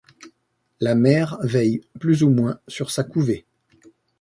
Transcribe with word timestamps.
La 0.79 0.95
mère 0.95 1.37
veille 1.43 1.81
plus 1.99 2.23
ou 2.23 2.31
moins 2.31 2.59
sur 2.67 2.89
sa 2.89 3.03
couvée. 3.03 3.45